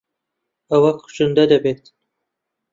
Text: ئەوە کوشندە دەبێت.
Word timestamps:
ئەوە 0.71 0.91
کوشندە 1.01 1.43
دەبێت. 1.51 1.81